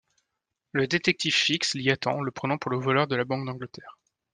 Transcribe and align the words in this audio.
Le 0.71 0.87
détective 0.87 1.35
Fix 1.35 1.75
l'y 1.75 1.91
attend, 1.91 2.21
le 2.21 2.31
prenant 2.31 2.57
pour 2.57 2.71
le 2.71 2.77
voleur 2.79 3.05
de 3.05 3.15
la 3.15 3.23
Banque 3.23 3.45
d’Angleterre. 3.45 3.99